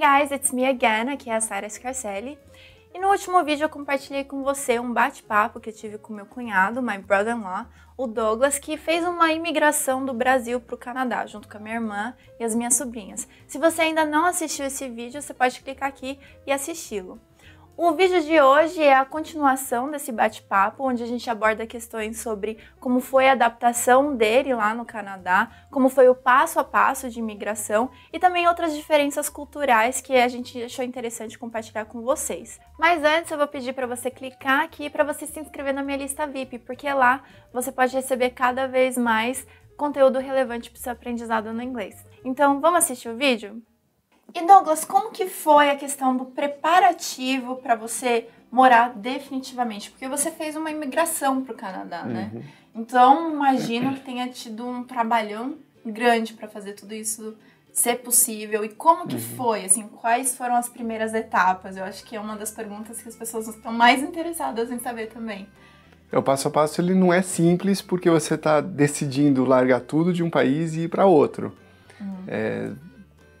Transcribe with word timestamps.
Hey 0.00 0.20
guys, 0.20 0.30
it's 0.30 0.52
me 0.52 0.64
again, 0.64 1.10
aqui 1.10 1.28
é 1.28 1.34
a 1.34 1.40
Sarah 1.40 1.68
Scarcelli. 1.68 2.38
E 2.94 3.00
no 3.00 3.08
último 3.08 3.42
vídeo 3.42 3.64
eu 3.64 3.68
compartilhei 3.68 4.22
com 4.22 4.44
você 4.44 4.78
um 4.78 4.92
bate-papo 4.92 5.58
que 5.58 5.70
eu 5.70 5.74
tive 5.74 5.98
com 5.98 6.14
meu 6.14 6.24
cunhado, 6.24 6.80
my 6.80 6.98
brother-in-law, 6.98 7.66
o 7.96 8.06
Douglas, 8.06 8.60
que 8.60 8.76
fez 8.76 9.04
uma 9.04 9.32
imigração 9.32 10.06
do 10.06 10.14
Brasil 10.14 10.60
para 10.60 10.76
o 10.76 10.78
Canadá, 10.78 11.26
junto 11.26 11.48
com 11.48 11.56
a 11.56 11.60
minha 11.60 11.74
irmã 11.74 12.14
e 12.38 12.44
as 12.44 12.54
minhas 12.54 12.76
sobrinhas. 12.76 13.26
Se 13.48 13.58
você 13.58 13.82
ainda 13.82 14.04
não 14.04 14.24
assistiu 14.24 14.66
esse 14.66 14.88
vídeo, 14.88 15.20
você 15.20 15.34
pode 15.34 15.60
clicar 15.60 15.88
aqui 15.88 16.16
e 16.46 16.52
assisti-lo. 16.52 17.20
O 17.80 17.92
vídeo 17.92 18.20
de 18.20 18.40
hoje 18.40 18.82
é 18.82 18.92
a 18.92 19.04
continuação 19.04 19.88
desse 19.88 20.10
bate-papo, 20.10 20.82
onde 20.82 21.00
a 21.00 21.06
gente 21.06 21.30
aborda 21.30 21.64
questões 21.64 22.18
sobre 22.18 22.58
como 22.80 22.98
foi 22.98 23.28
a 23.28 23.32
adaptação 23.34 24.16
dele 24.16 24.52
lá 24.52 24.74
no 24.74 24.84
Canadá, 24.84 25.48
como 25.70 25.88
foi 25.88 26.08
o 26.08 26.14
passo 26.14 26.58
a 26.58 26.64
passo 26.64 27.08
de 27.08 27.20
imigração 27.20 27.88
e 28.12 28.18
também 28.18 28.48
outras 28.48 28.74
diferenças 28.74 29.28
culturais 29.28 30.00
que 30.00 30.16
a 30.16 30.26
gente 30.26 30.60
achou 30.60 30.84
interessante 30.84 31.38
compartilhar 31.38 31.84
com 31.84 32.02
vocês. 32.02 32.58
Mas 32.76 33.04
antes 33.04 33.30
eu 33.30 33.38
vou 33.38 33.46
pedir 33.46 33.72
para 33.74 33.86
você 33.86 34.10
clicar 34.10 34.64
aqui 34.64 34.90
para 34.90 35.04
você 35.04 35.24
se 35.24 35.38
inscrever 35.38 35.72
na 35.72 35.84
minha 35.84 35.98
lista 35.98 36.26
VIP, 36.26 36.58
porque 36.58 36.92
lá 36.92 37.22
você 37.52 37.70
pode 37.70 37.94
receber 37.94 38.30
cada 38.30 38.66
vez 38.66 38.98
mais 38.98 39.46
conteúdo 39.76 40.18
relevante 40.18 40.68
para 40.68 40.80
o 40.80 40.82
seu 40.82 40.92
aprendizado 40.94 41.52
no 41.52 41.62
inglês. 41.62 42.04
Então, 42.24 42.60
vamos 42.60 42.80
assistir 42.80 43.08
o 43.08 43.16
vídeo? 43.16 43.62
E 44.34 44.46
Douglas, 44.46 44.84
como 44.84 45.10
que 45.10 45.26
foi 45.26 45.70
a 45.70 45.76
questão 45.76 46.16
do 46.16 46.24
preparativo 46.26 47.56
para 47.56 47.74
você 47.74 48.28
morar 48.50 48.92
definitivamente? 48.94 49.90
Porque 49.90 50.08
você 50.08 50.30
fez 50.30 50.54
uma 50.54 50.70
imigração 50.70 51.42
para 51.42 51.54
o 51.54 51.56
Canadá, 51.56 52.02
né? 52.04 52.30
Uhum. 52.34 52.42
Então, 52.74 53.32
imagino 53.32 53.94
que 53.94 54.00
tenha 54.00 54.28
tido 54.28 54.66
um 54.66 54.84
trabalhão 54.84 55.56
grande 55.84 56.34
para 56.34 56.46
fazer 56.46 56.74
tudo 56.74 56.94
isso 56.94 57.34
ser 57.72 57.96
possível. 57.96 58.64
E 58.64 58.68
como 58.68 59.06
que 59.06 59.16
Uhum. 59.16 59.20
foi? 59.20 59.64
Assim, 59.64 59.88
quais 59.88 60.36
foram 60.36 60.56
as 60.56 60.68
primeiras 60.68 61.14
etapas? 61.14 61.76
Eu 61.76 61.84
acho 61.84 62.04
que 62.04 62.14
é 62.14 62.20
uma 62.20 62.36
das 62.36 62.50
perguntas 62.50 63.00
que 63.00 63.08
as 63.08 63.16
pessoas 63.16 63.48
estão 63.48 63.72
mais 63.72 64.02
interessadas 64.02 64.70
em 64.70 64.78
saber 64.78 65.06
também. 65.08 65.48
É, 66.12 66.18
O 66.18 66.22
passo 66.22 66.48
a 66.48 66.50
passo 66.50 66.80
ele 66.80 66.94
não 66.94 67.12
é 67.12 67.22
simples 67.22 67.80
porque 67.80 68.10
você 68.10 68.34
está 68.34 68.60
decidindo 68.60 69.44
largar 69.44 69.80
tudo 69.80 70.12
de 70.12 70.22
um 70.22 70.30
país 70.30 70.74
e 70.74 70.80
ir 70.80 70.88
para 70.88 71.06
outro. 71.06 71.56
É, 72.26 72.70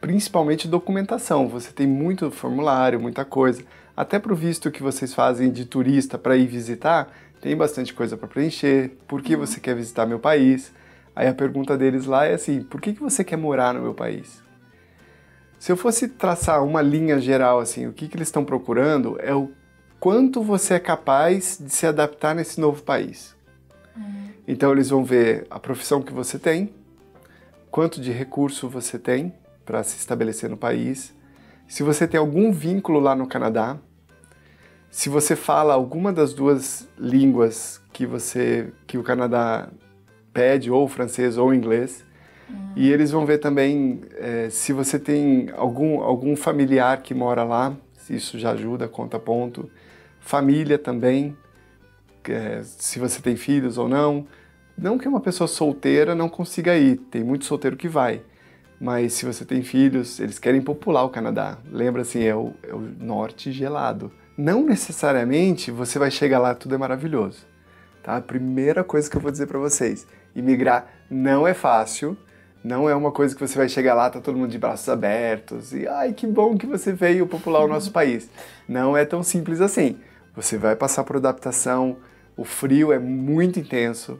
principalmente 0.00 0.66
documentação. 0.66 1.48
Você 1.48 1.70
tem 1.72 1.86
muito 1.86 2.30
formulário, 2.30 3.00
muita 3.00 3.24
coisa. 3.24 3.62
Até 3.96 4.18
para 4.18 4.32
o 4.32 4.36
visto 4.36 4.70
que 4.70 4.82
vocês 4.82 5.12
fazem 5.12 5.50
de 5.50 5.64
turista 5.64 6.16
para 6.16 6.36
ir 6.36 6.46
visitar, 6.46 7.12
tem 7.40 7.56
bastante 7.56 7.92
coisa 7.92 8.16
para 8.16 8.28
preencher. 8.28 8.92
Por 9.06 9.22
que 9.22 9.36
você 9.36 9.60
quer 9.60 9.74
visitar 9.74 10.06
meu 10.06 10.18
país? 10.18 10.72
Aí 11.14 11.28
a 11.28 11.34
pergunta 11.34 11.76
deles 11.76 12.06
lá 12.06 12.24
é 12.24 12.34
assim: 12.34 12.62
por 12.62 12.80
que, 12.80 12.94
que 12.94 13.00
você 13.00 13.22
quer 13.22 13.36
morar 13.36 13.74
no 13.74 13.82
meu 13.82 13.94
país? 13.94 14.42
Se 15.58 15.70
eu 15.70 15.76
fosse 15.76 16.08
traçar 16.08 16.64
uma 16.64 16.80
linha 16.80 17.20
geral 17.20 17.60
assim, 17.60 17.86
o 17.86 17.92
que, 17.92 18.08
que 18.08 18.16
eles 18.16 18.28
estão 18.28 18.44
procurando 18.44 19.18
é 19.20 19.34
o 19.34 19.50
quanto 19.98 20.42
você 20.42 20.74
é 20.74 20.78
capaz 20.78 21.58
de 21.60 21.70
se 21.70 21.86
adaptar 21.86 22.34
nesse 22.34 22.58
novo 22.58 22.82
país. 22.82 23.36
Então 24.48 24.72
eles 24.72 24.88
vão 24.88 25.04
ver 25.04 25.46
a 25.50 25.60
profissão 25.60 26.00
que 26.00 26.12
você 26.12 26.38
tem, 26.38 26.72
quanto 27.70 28.00
de 28.00 28.10
recurso 28.10 28.68
você 28.68 28.98
tem 28.98 29.34
para 29.70 29.84
se 29.84 29.98
estabelecer 29.98 30.50
no 30.50 30.56
país, 30.56 31.14
se 31.68 31.84
você 31.84 32.08
tem 32.08 32.18
algum 32.18 32.50
vínculo 32.50 32.98
lá 32.98 33.14
no 33.14 33.24
Canadá, 33.24 33.78
se 34.90 35.08
você 35.08 35.36
fala 35.36 35.74
alguma 35.74 36.12
das 36.12 36.34
duas 36.34 36.88
línguas 36.98 37.80
que 37.92 38.04
você 38.04 38.72
que 38.84 38.98
o 38.98 39.04
Canadá 39.04 39.68
pede, 40.32 40.72
ou 40.72 40.88
francês 40.88 41.38
ou 41.38 41.54
inglês. 41.54 42.04
E 42.74 42.90
eles 42.90 43.12
vão 43.12 43.24
ver 43.24 43.38
também 43.38 44.00
eh, 44.16 44.48
se 44.50 44.72
você 44.72 44.98
tem 44.98 45.50
algum, 45.56 46.00
algum 46.00 46.34
familiar 46.34 47.00
que 47.00 47.14
mora 47.14 47.44
lá, 47.44 47.72
isso 48.08 48.40
já 48.40 48.50
ajuda, 48.50 48.88
conta 48.88 49.20
ponto. 49.20 49.70
Família 50.18 50.80
também, 50.80 51.36
eh, 52.28 52.62
se 52.64 52.98
você 52.98 53.22
tem 53.22 53.36
filhos 53.36 53.78
ou 53.78 53.88
não. 53.88 54.26
Não 54.76 54.98
que 54.98 55.06
uma 55.06 55.20
pessoa 55.20 55.46
solteira 55.46 56.12
não 56.12 56.28
consiga 56.28 56.76
ir, 56.76 56.96
tem 57.08 57.22
muito 57.22 57.44
solteiro 57.44 57.76
que 57.76 57.86
vai. 57.86 58.22
Mas 58.80 59.12
se 59.12 59.26
você 59.26 59.44
tem 59.44 59.62
filhos, 59.62 60.18
eles 60.18 60.38
querem 60.38 60.62
popular 60.62 61.04
o 61.04 61.10
Canadá. 61.10 61.58
Lembra 61.70 62.00
assim, 62.00 62.24
é 62.24 62.34
o, 62.34 62.54
é 62.62 62.72
o 62.72 62.80
norte 62.80 63.52
gelado. 63.52 64.10
Não 64.38 64.64
necessariamente 64.64 65.70
você 65.70 65.98
vai 65.98 66.10
chegar 66.10 66.38
lá 66.38 66.54
tudo 66.54 66.74
é 66.74 66.78
maravilhoso. 66.78 67.46
Tá? 68.02 68.16
A 68.16 68.22
primeira 68.22 68.82
coisa 68.82 69.10
que 69.10 69.14
eu 69.14 69.20
vou 69.20 69.30
dizer 69.30 69.46
para 69.46 69.58
vocês, 69.58 70.06
imigrar 70.34 70.86
não 71.10 71.46
é 71.46 71.52
fácil. 71.52 72.16
Não 72.64 72.88
é 72.88 72.94
uma 72.94 73.12
coisa 73.12 73.34
que 73.34 73.46
você 73.46 73.56
vai 73.56 73.68
chegar 73.68 73.94
lá, 73.94 74.08
tá 74.08 74.20
todo 74.20 74.36
mundo 74.36 74.50
de 74.50 74.58
braços 74.58 74.88
abertos 74.88 75.72
e 75.72 75.88
ai 75.88 76.12
que 76.12 76.26
bom 76.26 76.58
que 76.58 76.66
você 76.66 76.92
veio 76.92 77.26
popular 77.26 77.64
o 77.64 77.68
nosso 77.68 77.90
país. 77.90 78.30
Não 78.66 78.96
é 78.96 79.04
tão 79.04 79.22
simples 79.22 79.60
assim. 79.60 79.98
Você 80.34 80.56
vai 80.56 80.74
passar 80.74 81.04
por 81.04 81.16
adaptação. 81.16 81.98
O 82.34 82.44
frio 82.44 82.92
é 82.92 82.98
muito 82.98 83.58
intenso, 83.58 84.18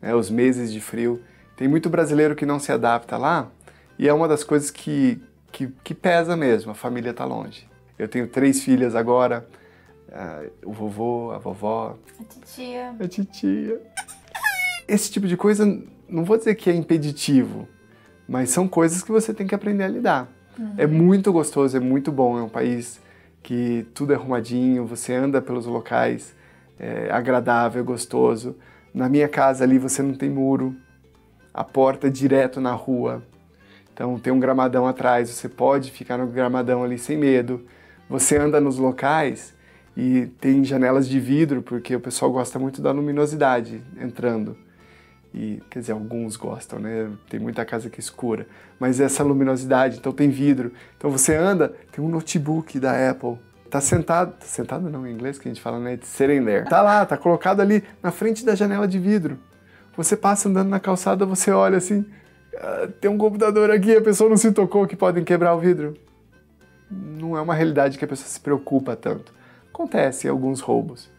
né? 0.00 0.12
Os 0.12 0.28
meses 0.28 0.72
de 0.72 0.80
frio. 0.80 1.22
Tem 1.56 1.68
muito 1.68 1.88
brasileiro 1.88 2.34
que 2.34 2.46
não 2.46 2.58
se 2.58 2.72
adapta 2.72 3.16
lá 3.16 3.48
e 4.02 4.08
é 4.08 4.12
uma 4.12 4.26
das 4.26 4.42
coisas 4.42 4.68
que, 4.68 5.22
que, 5.52 5.68
que 5.84 5.94
pesa 5.94 6.36
mesmo. 6.36 6.72
A 6.72 6.74
família 6.74 7.14
tá 7.14 7.24
longe. 7.24 7.68
Eu 7.96 8.08
tenho 8.08 8.26
três 8.26 8.60
filhas 8.60 8.96
agora. 8.96 9.46
ah, 10.12 10.42
o 10.64 10.72
vovô, 10.72 11.30
a 11.30 11.38
vovó, 11.38 11.96
A 12.18 12.24
titia. 12.24 12.96
a 12.98 13.06
titia. 13.06 13.80
Esse 14.88 15.08
tipo 15.08 15.28
de 15.28 15.36
coisa, 15.36 15.64
não 16.08 16.24
vou 16.24 16.36
dizer 16.36 16.56
que 16.56 16.68
é 16.68 16.74
impeditivo, 16.74 17.68
mas 18.26 18.50
são 18.50 18.66
coisas 18.66 19.04
que 19.04 19.12
você 19.12 19.32
tem 19.32 19.46
que 19.46 19.54
aprender 19.54 19.84
a 19.84 19.88
lidar. 19.88 20.28
É 20.76 20.84
muito 20.84 21.32
gostoso, 21.32 21.76
é 21.76 21.80
muito 21.80 22.10
bom, 22.10 22.36
é 22.36 22.42
um 22.42 22.48
país 22.48 23.00
que 23.40 23.86
tudo 23.94 24.12
é 24.12 24.16
arrumadinho, 24.16 24.84
você 24.84 25.14
anda 25.14 25.40
pelos 25.40 25.64
locais, 25.64 26.34
é 26.76 27.08
agradável, 27.12 27.80
é 27.80 27.84
gostoso. 27.84 28.56
Na 28.92 29.08
minha 29.08 29.28
casa 29.28 29.62
ali 29.62 29.78
você 29.78 30.02
não 30.02 30.14
tem 30.14 30.28
muro, 30.28 30.74
a 31.54 31.62
porta 31.62 32.08
é 32.08 32.10
direto 32.10 32.60
na 32.60 32.72
rua, 32.72 33.22
então 33.92 34.18
tem 34.18 34.32
um 34.32 34.40
gramadão 34.40 34.86
atrás, 34.86 35.28
você 35.30 35.48
pode 35.48 35.90
ficar 35.90 36.18
no 36.18 36.26
gramadão 36.26 36.82
ali 36.82 36.98
sem 36.98 37.16
medo. 37.16 37.64
Você 38.08 38.36
anda 38.36 38.60
nos 38.60 38.78
locais 38.78 39.54
e 39.96 40.26
tem 40.40 40.64
janelas 40.64 41.08
de 41.08 41.20
vidro, 41.20 41.62
porque 41.62 41.94
o 41.94 42.00
pessoal 42.00 42.30
gosta 42.30 42.58
muito 42.58 42.80
da 42.80 42.90
luminosidade 42.90 43.82
entrando. 44.00 44.56
E, 45.34 45.62
quer 45.70 45.78
dizer, 45.78 45.92
alguns 45.92 46.36
gostam, 46.36 46.78
né? 46.78 47.10
Tem 47.28 47.40
muita 47.40 47.64
casa 47.64 47.88
que 47.88 47.98
é 47.98 48.00
escura. 48.00 48.46
Mas 48.78 49.00
essa 49.00 49.22
luminosidade, 49.22 49.98
então 49.98 50.12
tem 50.12 50.28
vidro. 50.28 50.72
Então 50.98 51.10
você 51.10 51.34
anda, 51.34 51.74
tem 51.90 52.04
um 52.04 52.08
notebook 52.08 52.78
da 52.78 53.10
Apple. 53.10 53.38
Tá 53.70 53.80
sentado, 53.80 54.32
tá 54.32 54.44
sentado 54.44 54.90
não 54.90 55.06
em 55.06 55.12
inglês 55.14 55.38
que 55.38 55.48
a 55.48 55.50
gente 55.50 55.62
fala, 55.62 55.78
né? 55.78 55.98
Sitting 56.02 56.44
there. 56.44 56.68
Tá 56.68 56.82
lá, 56.82 57.06
tá 57.06 57.16
colocado 57.16 57.60
ali 57.60 57.82
na 58.02 58.10
frente 58.10 58.44
da 58.44 58.54
janela 58.54 58.86
de 58.86 58.98
vidro. 58.98 59.38
Você 59.96 60.14
passa 60.16 60.50
andando 60.50 60.68
na 60.68 60.78
calçada, 60.78 61.24
você 61.24 61.50
olha 61.50 61.78
assim, 61.78 62.04
"Ah, 62.56 62.88
tem 63.00 63.10
um 63.10 63.18
computador 63.18 63.70
aqui, 63.70 63.94
a 63.96 64.00
pessoa 64.02 64.28
não 64.30 64.36
se 64.36 64.52
tocou 64.52 64.86
que 64.86 64.96
podem 64.96 65.24
quebrar 65.24 65.54
o 65.54 65.58
vidro. 65.60 65.94
Não 66.90 67.36
é 67.36 67.40
uma 67.40 67.54
realidade 67.54 67.98
que 67.98 68.04
a 68.04 68.08
pessoa 68.08 68.28
se 68.28 68.38
preocupa 68.40 68.94
tanto. 68.94 69.32
Acontece 69.72 70.28
alguns 70.28 70.60
roubos, 70.60 71.10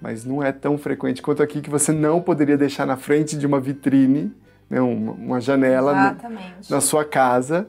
mas 0.00 0.24
não 0.24 0.42
é 0.42 0.52
tão 0.52 0.76
frequente 0.76 1.22
quanto 1.22 1.42
aqui 1.42 1.60
que 1.62 1.70
você 1.70 1.92
não 1.92 2.20
poderia 2.20 2.56
deixar 2.58 2.86
na 2.86 2.96
frente 2.96 3.36
de 3.38 3.46
uma 3.46 3.58
vitrine, 3.58 4.30
né, 4.68 4.80
uma, 4.80 5.12
uma 5.12 5.40
janela 5.40 5.92
no- 5.94 6.16
na 6.68 6.80
sua 6.82 7.04
casa, 7.04 7.66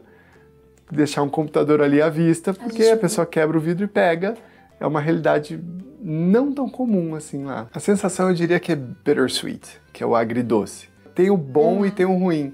deixar 0.92 1.24
um 1.24 1.30
computador 1.30 1.82
ali 1.82 2.02
à 2.02 2.10
vista, 2.10 2.54
porque 2.54 2.82
a, 2.82 2.86
gente- 2.92 3.00
pessoa 3.00 3.26
quebra 3.26 3.58
o 3.58 3.62
vidro 3.62 3.86
e 3.86 3.88
pega. 3.88 4.36
É 4.78 4.86
uma 4.86 5.00
realidade 5.00 5.58
não 6.02 6.52
tão 6.52 6.68
comum 6.70 7.16
assim 7.16 7.46
lá. 7.46 7.68
A 7.74 7.80
sensação 7.80 8.28
eu 8.28 8.36
diria 8.36 8.60
que 8.60 8.74
é 8.74 8.76
bittersweet, 8.76 9.80
que 9.94 10.04
é 10.04 10.06
o 10.06 10.14
agridoce. 10.16 10.90
Tem 11.16 11.30
o 11.30 11.38
bom 11.38 11.86
e 11.86 11.92
tem 11.92 12.06
o 12.06 12.18
ruim, 12.18 12.54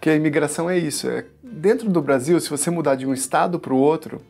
porque 0.00 0.08
a 0.08 0.16
imigração 0.16 0.70
é 0.70 0.78
isso. 0.78 1.10
É, 1.10 1.26
dentro 1.42 1.90
do 1.90 2.00
Brasil, 2.00 2.40
se 2.40 2.48
você 2.48 2.70
mudar 2.70 2.94
de 2.94 3.06
um 3.06 3.12
estado 3.12 3.60
para 3.60 3.74
o 3.74 3.76
outro, 3.76 4.22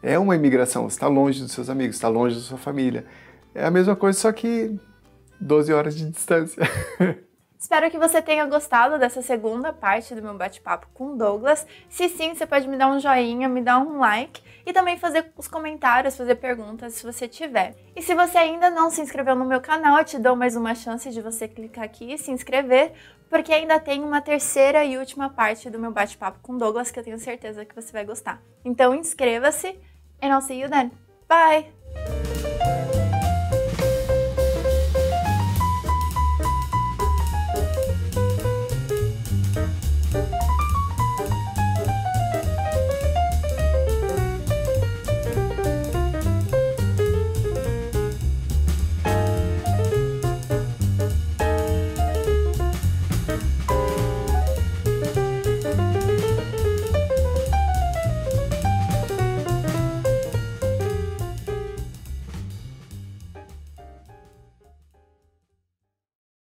é 0.00 0.16
uma 0.16 0.36
imigração. 0.36 0.88
Você 0.88 0.94
está 0.94 1.08
longe 1.08 1.42
dos 1.42 1.50
seus 1.50 1.68
amigos, 1.68 1.96
está 1.96 2.06
longe 2.06 2.36
da 2.36 2.40
sua 2.40 2.56
família. 2.56 3.04
É 3.52 3.64
a 3.64 3.70
mesma 3.70 3.96
coisa, 3.96 4.16
só 4.16 4.30
que 4.30 4.78
12 5.40 5.72
horas 5.72 5.96
de 5.96 6.08
distância. 6.08 6.62
Espero 7.58 7.90
que 7.90 7.98
você 7.98 8.20
tenha 8.20 8.44
gostado 8.46 8.98
dessa 8.98 9.22
segunda 9.22 9.72
parte 9.72 10.14
do 10.14 10.22
meu 10.22 10.34
bate-papo 10.34 10.86
com 10.92 11.16
Douglas. 11.16 11.66
Se 11.88 12.08
sim, 12.08 12.34
você 12.34 12.46
pode 12.46 12.68
me 12.68 12.76
dar 12.76 12.88
um 12.88 13.00
joinha, 13.00 13.48
me 13.48 13.62
dar 13.62 13.78
um 13.78 13.98
like 13.98 14.42
e 14.66 14.72
também 14.72 14.98
fazer 14.98 15.32
os 15.36 15.48
comentários, 15.48 16.16
fazer 16.16 16.34
perguntas 16.34 16.94
se 16.94 17.04
você 17.04 17.26
tiver. 17.26 17.74
E 17.94 18.02
se 18.02 18.14
você 18.14 18.36
ainda 18.38 18.68
não 18.68 18.90
se 18.90 19.00
inscreveu 19.00 19.34
no 19.34 19.44
meu 19.44 19.60
canal, 19.60 19.98
eu 19.98 20.04
te 20.04 20.18
dou 20.18 20.36
mais 20.36 20.54
uma 20.54 20.74
chance 20.74 21.10
de 21.10 21.22
você 21.22 21.48
clicar 21.48 21.84
aqui 21.84 22.12
e 22.12 22.18
se 22.18 22.30
inscrever, 22.30 22.92
porque 23.30 23.52
ainda 23.52 23.80
tem 23.80 24.04
uma 24.04 24.20
terceira 24.20 24.84
e 24.84 24.98
última 24.98 25.30
parte 25.30 25.70
do 25.70 25.78
meu 25.78 25.90
bate-papo 25.90 26.40
com 26.42 26.58
Douglas 26.58 26.90
que 26.90 26.98
eu 26.98 27.04
tenho 27.04 27.18
certeza 27.18 27.64
que 27.64 27.74
você 27.74 27.90
vai 27.90 28.04
gostar. 28.04 28.42
Então 28.64 28.94
inscreva-se 28.94 29.78
and 30.22 30.28
I'll 30.28 30.42
see 30.42 30.60
you 30.60 30.68
then. 30.68 30.90
Bye! 31.28 31.85